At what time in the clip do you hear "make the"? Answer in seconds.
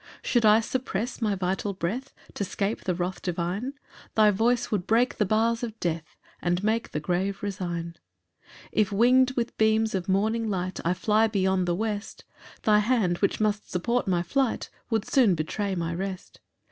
6.63-6.99